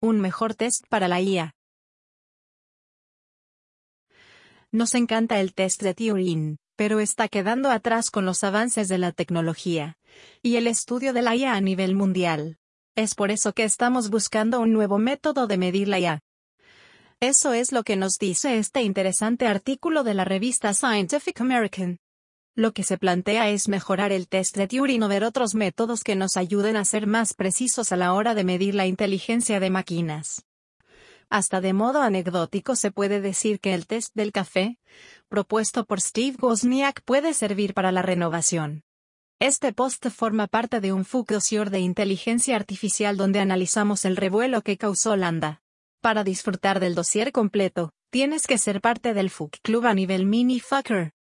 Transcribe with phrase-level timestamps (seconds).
[0.00, 1.56] Un mejor test para la IA.
[4.70, 9.10] Nos encanta el test de Turing, pero está quedando atrás con los avances de la
[9.10, 9.96] tecnología
[10.40, 12.58] y el estudio de la IA a nivel mundial.
[12.94, 16.20] Es por eso que estamos buscando un nuevo método de medir la IA.
[17.18, 21.98] Eso es lo que nos dice este interesante artículo de la revista Scientific American.
[22.58, 26.16] Lo que se plantea es mejorar el test de Turing o ver otros métodos que
[26.16, 30.44] nos ayuden a ser más precisos a la hora de medir la inteligencia de máquinas.
[31.30, 34.76] Hasta de modo anecdótico se puede decir que el test del café,
[35.28, 38.82] propuesto por Steve Wozniak, puede servir para la renovación.
[39.38, 44.62] Este post forma parte de un FUC dossier de inteligencia artificial donde analizamos el revuelo
[44.62, 45.62] que causó Landa.
[46.00, 50.58] Para disfrutar del dossier completo, tienes que ser parte del FUC Club a nivel mini
[50.58, 51.12] fucker.